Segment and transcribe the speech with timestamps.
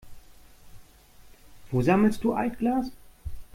[1.69, 2.89] Wo sammelst du Altglas?